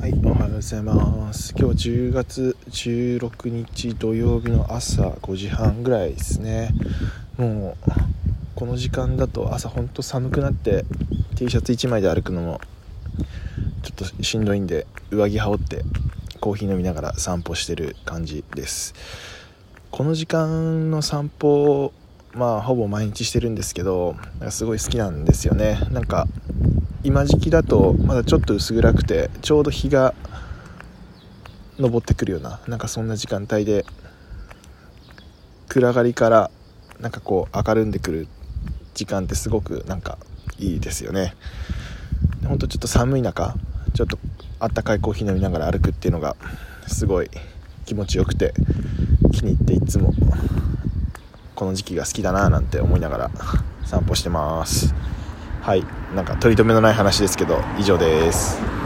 [0.00, 1.54] はい、おはようございます。
[1.54, 6.70] 今日10月16日土曜日の朝5時半ぐらいですね。
[7.36, 7.90] もう
[8.54, 10.86] この時間だと朝ほんと寒くなって
[11.36, 12.62] T シャツ1枚で歩くのも
[13.82, 15.84] ちょっとしんどいんで上着羽織って
[16.40, 18.94] コーヒー飲みながら散歩してる感じです。
[19.90, 21.92] この時間の散歩
[22.32, 24.16] まあほぼ毎日してるんですけど
[24.48, 25.78] すごい好きなんですよね。
[25.90, 26.26] なんか
[27.02, 30.14] 今時期だとまだちょっと薄暗くてちょうど日が
[31.78, 33.86] 昇ってくるようななんかそんな時間帯で
[35.68, 36.50] 暗がりから
[37.00, 38.28] なんかこう明るんでくる
[38.92, 40.18] 時間ってすごくなんか
[40.58, 41.34] いいですよね。
[42.46, 43.54] ほんとちょっと寒い中
[43.94, 44.18] ちょっと
[44.58, 46.36] あったかいコーヒー飲みながら歩くっていうのが
[46.86, 47.30] すごい
[47.86, 48.52] 気持ちよくて
[49.32, 50.12] 気に入っていつも
[51.54, 53.30] この時期が好きだななんて思いながら
[53.86, 54.94] 散歩してます。
[55.60, 55.84] はい。
[56.14, 58.79] なんか取り留めのない話ですけど以上です。